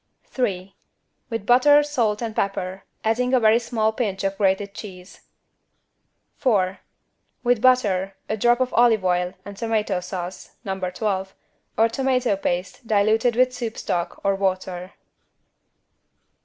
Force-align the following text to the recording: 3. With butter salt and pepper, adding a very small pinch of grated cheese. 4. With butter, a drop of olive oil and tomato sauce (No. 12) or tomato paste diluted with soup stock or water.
3. 0.25 0.73
With 1.29 1.45
butter 1.45 1.83
salt 1.83 2.23
and 2.23 2.35
pepper, 2.35 2.85
adding 3.03 3.35
a 3.35 3.39
very 3.39 3.59
small 3.59 3.93
pinch 3.93 4.23
of 4.23 4.35
grated 4.35 4.73
cheese. 4.73 5.21
4. 6.37 6.79
With 7.43 7.61
butter, 7.61 8.15
a 8.27 8.35
drop 8.35 8.59
of 8.61 8.73
olive 8.73 9.05
oil 9.05 9.35
and 9.45 9.55
tomato 9.55 9.99
sauce 9.99 10.55
(No. 10.65 10.79
12) 10.79 11.35
or 11.77 11.87
tomato 11.87 12.35
paste 12.35 12.87
diluted 12.87 13.35
with 13.35 13.53
soup 13.53 13.77
stock 13.77 14.19
or 14.25 14.33
water. 14.33 14.93